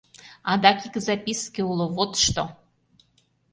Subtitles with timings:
[0.51, 2.43] Адак ик записке уло, вот што!..